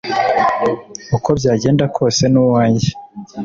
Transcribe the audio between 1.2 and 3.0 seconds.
byagenda kose nuwanjye